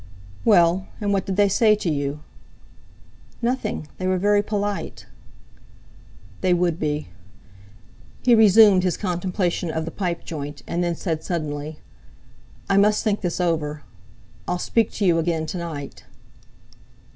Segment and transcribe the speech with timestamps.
[0.43, 2.21] "Well, and what did they say to you?"
[3.39, 3.85] "Nothing.
[3.99, 5.05] They were very polite."
[6.41, 7.09] "They would be."
[8.23, 11.81] He resumed his contemplation of the pipe joint, and then said suddenly:
[12.67, 16.05] "I must think this over—I'll speak to you again to night."